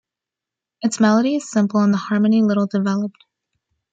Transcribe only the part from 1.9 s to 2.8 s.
the harmony little